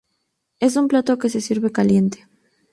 Es 0.59 0.77
un 0.77 0.87
plato 0.87 1.19
que 1.19 1.29
se 1.29 1.41
sirve 1.41 1.71
caliente. 1.71 2.27